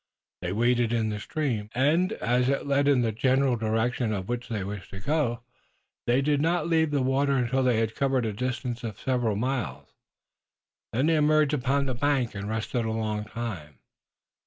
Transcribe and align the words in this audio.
They 0.41 0.51
waded 0.51 0.91
in 0.93 1.09
the 1.09 1.19
stream, 1.19 1.69
and, 1.75 2.13
as 2.13 2.49
it 2.49 2.65
led 2.65 2.87
in 2.87 3.01
the 3.03 3.11
general 3.11 3.55
direction 3.55 4.11
in 4.11 4.23
which 4.25 4.49
they 4.49 4.63
wished 4.63 4.89
to 4.89 4.99
go, 4.99 5.43
they 6.07 6.23
did 6.23 6.41
not 6.41 6.67
leave 6.67 6.89
the 6.89 7.03
water 7.03 7.33
until 7.35 7.61
they 7.61 7.77
had 7.77 7.93
covered 7.93 8.25
a 8.25 8.33
distance 8.33 8.83
of 8.83 8.99
several 8.99 9.35
miles. 9.35 9.89
Then 10.91 11.05
they 11.05 11.17
emerged 11.17 11.53
upon 11.53 11.85
the 11.85 11.93
bank 11.93 12.33
and 12.33 12.49
rested 12.49 12.83
a 12.83 12.91
long 12.91 13.25
time. 13.25 13.77